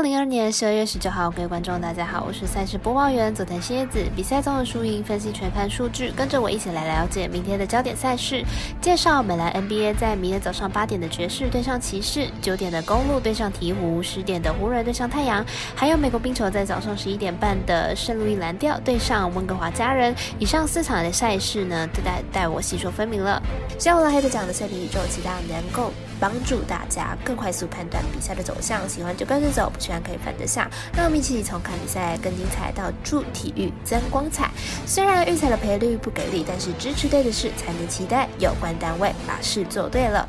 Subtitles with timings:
[0.00, 4.02] 二零二年十二月十九号，各位观众，大家好，我是赛事播报员佐藤蝎子。
[4.16, 8.42] 比赛中的输赢分析全看数据，跟着我一起来了解明天的焦点赛事。
[8.80, 15.44] 介绍美兰 NBA 在明天早上八点的爵士对上骑士，九点的公路对上鹈鹕，十点的湖人对上太阳，
[15.74, 20.16] 还有美国冰球在早上十一点半的圣路易蓝调对上温哥华家人。
[20.38, 23.38] 以上四场的赛事呢，都带带我细说分明了。
[23.78, 28.88] 希望黑的讲的赛评宇宙，期待能够帮助大家更快速判断比赛的走向。
[28.88, 29.70] 喜欢就跟着走。
[29.90, 34.48] 喜欢可以反得下，让我们一起从看比赛更精彩到助体育增光彩。
[34.86, 40.28] 虽然预赛的赔率不给力，但是支持对的事才能期待有关单位把事做对了。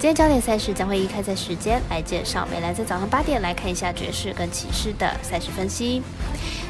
[0.00, 6.02] 今天焦点赛事将会以开赛时间来介绍，美兰在早上八点来看一下爵士跟骑士的赛事分析。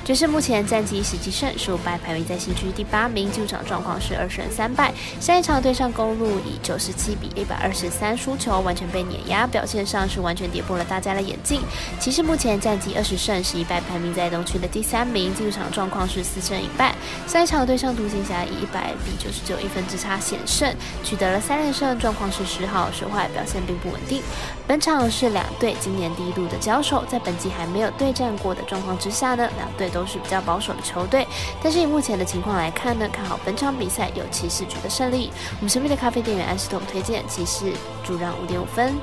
[0.06, 4.94] 爵士目前战绩十七胜十五败，排名在西区第八名，进场状况是二胜三败。
[5.18, 11.60] 下一场对上公路以九十七比一百二十三输球，完全被碾压，表现上是完全跌破了大家的眼镜。
[11.98, 16.94] 骑士目前战绩二十胜十一败，排名在东区的第三名，进场状况是四胜一败。
[17.26, 24.22] 下一场对上独行侠以一百比九十九一分之差险胜，取得了三连胜，状况是十好十坏，表现并不稳定。
[24.68, 29.90] 本场是两队今年第一度的交手，在本季还没有对战过的状况之下呢，两队。
[29.96, 31.26] 都是比较保守的球队，
[31.62, 35.32] 但是以目前的情况来看呢，看好本场比赛有骑士取得胜利。
[35.58, 37.72] 我们神秘的咖啡店员安斯通推荐骑士
[38.04, 38.94] 主让五点五分。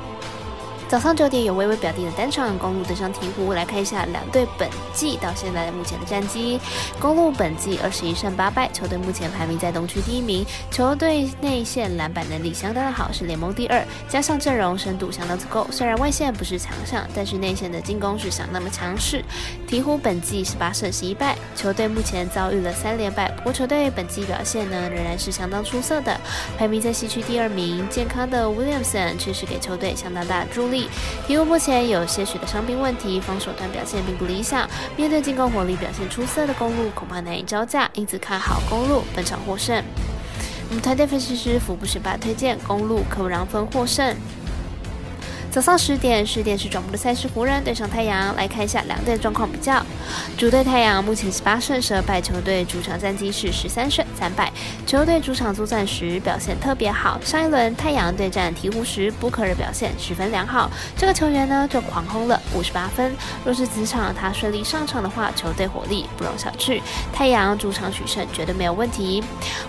[0.94, 6.59] 早上九点有微微表弟的单场公路对上鹈鹕，来看一下两队本季到现在目前的战绩。
[6.99, 15.66] 公路本季二十一胜八败，球队目前排名在东区第一名，球队内线篮板能力相当的好，是联盟第二，加上阵容深度相当足够。
[15.71, 19.25] 虽然外线不是强项，但是内线的进攻是相当的强势。
[19.67, 26.16] 鹈鹕本季十八胜十一败，球队目前遭遇了三连败，不过球队本季表现呢仍然是相当出色的，
[26.55, 27.83] 排名在西区第二名。
[27.89, 30.83] 健康的 Williamson 确实给球队相当大的助力。
[31.28, 34.70] 鹈鹕目前有些许的伤病问题，防守端表现并不理想。
[34.95, 39.84] 面对进攻火力表现出色的公路，恐怕难以招架，因此看好公路本场获胜。
[40.70, 44.16] 我们团队分析师福布学霸推荐公路可让分获胜。
[45.53, 49.86] 早上十点是电视转播的赛事，湖人对上太阳，来看一下两队的状况比较。
[50.36, 54.52] 主队太阳目前十八胜十二败，球队主场战绩是十三胜三败。
[54.87, 63.15] 球队主场作战时表现特别好，上一轮太阳对战鹈鹕时，布克尔表现十分良好，这个球员呢就狂轰了五十八分。
[63.45, 66.81] 若是此场他顺利上场的话，球队火力不容小觑，
[67.14, 69.23] 太阳主场取胜绝对没有问题。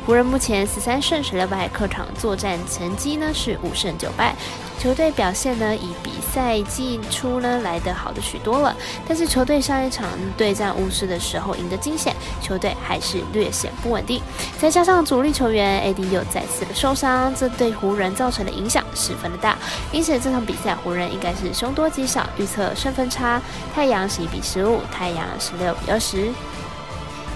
[0.06, 4.34] 湖人目前十三胜十六败，客场作战成绩呢是五胜九败。
[4.76, 8.74] 球队表现呢，以比赛季初呢来得好的许多了。
[9.06, 14.20] 但是球队上一场对战巫师的时候赢得惊险，球队还是略显不稳定。
[14.58, 19.56] 再加上主力球员 AD 又再次的受伤，这对湖人造成的影响十分的大。
[19.92, 23.40] 因此这场比赛湖人应该是凶多吉少，预测胜分差，
[23.74, 26.32] 太阳十一比十五，太阳十六比二十。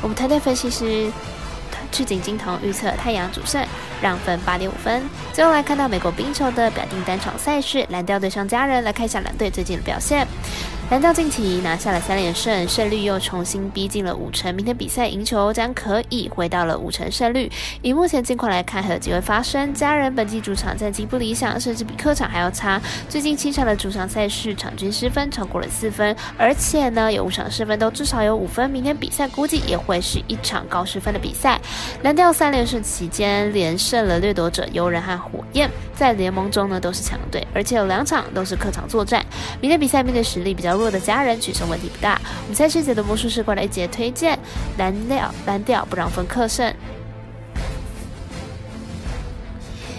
[0.01, 1.11] 我们团队分析师。
[1.91, 3.65] 赤井金童预测太阳主胜，
[4.01, 5.03] 让分八点五分。
[5.33, 10.27] 最后来看到美国冰球的表定单场赛事，蓝调对上家人，来看一下蓝队最近的表现。
[10.91, 14.55] 蓝调近期拿下了三连胜，胜率又重新逼近了五成。
[14.55, 17.51] 明天比赛赢球将可以回到了五成胜率。
[17.83, 19.75] 以目前近况来看，还有机会发生。
[19.75, 22.81] 家人本季主场战绩不理想，甚至比客场还要差。
[23.07, 28.71] 最近七场的主场赛事场均失分超过了四分，而且呢有五场失分都至少有五分。
[28.71, 31.61] 明天比赛估计也会是一场高失分的比赛。
[32.03, 39.23] 蓝调三连胜期间连胜了掠夺者、游人和火焰，在联盟中呢都是强队，而且有两场都是客场作战。
[39.61, 40.79] 明天比赛面对实力比较。
[40.79, 42.21] 弱的家人取胜问题不大。
[42.43, 44.39] 我们赛事节的魔术师过来一节推荐
[44.79, 46.73] 蓝调蓝调不让分克胜。